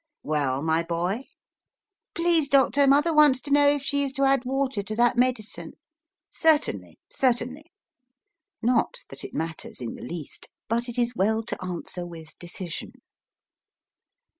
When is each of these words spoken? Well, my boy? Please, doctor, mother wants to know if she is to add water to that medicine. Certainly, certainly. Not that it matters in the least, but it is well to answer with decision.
Well, 0.23 0.63
my 0.63 0.81
boy? 0.81 1.25
Please, 2.15 2.47
doctor, 2.47 2.87
mother 2.87 3.13
wants 3.13 3.39
to 3.41 3.51
know 3.51 3.67
if 3.67 3.83
she 3.83 4.03
is 4.03 4.11
to 4.13 4.23
add 4.23 4.45
water 4.45 4.81
to 4.81 4.95
that 4.95 5.15
medicine. 5.15 5.73
Certainly, 6.31 6.97
certainly. 7.11 7.65
Not 8.63 9.01
that 9.09 9.23
it 9.23 9.35
matters 9.35 9.79
in 9.79 9.93
the 9.93 10.01
least, 10.01 10.47
but 10.67 10.89
it 10.89 10.97
is 10.97 11.15
well 11.15 11.43
to 11.43 11.63
answer 11.63 12.03
with 12.07 12.33
decision. 12.39 12.93